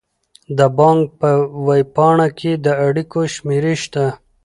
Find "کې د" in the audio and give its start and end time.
2.39-2.67